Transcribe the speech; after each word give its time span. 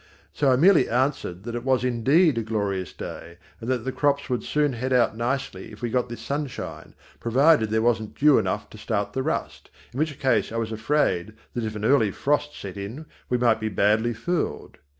So 0.33 0.51
I 0.51 0.55
merely 0.55 0.89
answered 0.89 1.43
that 1.43 1.53
it 1.53 1.63
was 1.63 1.83
indeed 1.83 2.39
a 2.39 2.41
glorious 2.41 2.91
day, 2.91 3.37
and 3.59 3.69
that 3.69 3.85
the 3.85 3.91
crops 3.91 4.31
would 4.31 4.41
soon 4.43 4.73
head 4.73 4.91
out 4.91 5.15
nicely 5.15 5.71
if 5.71 5.83
we 5.83 5.91
got 5.91 6.09
this 6.09 6.21
sunshine, 6.21 6.95
provided 7.19 7.69
there 7.69 7.83
wasn't 7.83 8.15
dew 8.17 8.39
enough 8.39 8.67
to 8.71 8.79
start 8.79 9.13
the 9.13 9.21
rust, 9.21 9.69
in 9.93 9.99
which 9.99 10.17
case 10.19 10.51
I 10.51 10.57
was 10.57 10.71
afraid 10.71 11.33
that 11.53 11.65
if 11.65 11.75
an 11.75 11.85
early 11.85 12.09
frost 12.09 12.59
set 12.59 12.77
in 12.77 13.05
we 13.29 13.37
might 13.37 13.59
be 13.59 13.69
badly 13.69 14.15
fooled. 14.15 14.79